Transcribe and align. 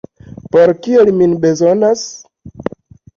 Por 0.53 0.71
kio 0.85 1.03
li 1.09 1.13
min 1.17 1.35
bezonas? 1.43 2.01